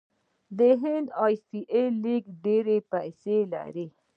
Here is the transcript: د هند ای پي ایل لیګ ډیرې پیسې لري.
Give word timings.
د 0.57 0.59
هند 0.81 1.07
ای 1.23 1.33
پي 1.47 1.59
ایل 1.73 1.93
لیګ 2.03 2.23
ډیرې 2.43 2.77
پیسې 2.91 3.37
لري. 3.53 3.85